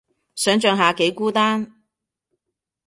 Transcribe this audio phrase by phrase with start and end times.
[0.33, 1.75] 想像下幾孤單